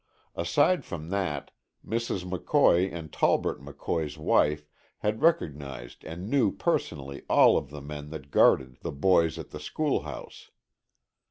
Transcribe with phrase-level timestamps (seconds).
[0.35, 1.51] Aside from that,
[1.85, 2.25] Mrs.
[2.25, 4.65] McCoy and Tolbert McCoy's wife
[4.97, 9.59] had recognized and knew personally all of the men that guarded the boys at the
[9.59, 10.49] schoolhouse.